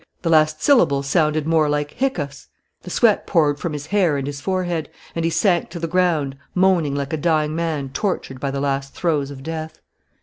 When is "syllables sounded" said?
0.63-1.45